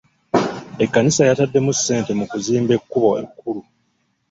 [0.83, 3.61] Ekkanisa yataddemu ssente mu kuzimba ekkubo ekkulu.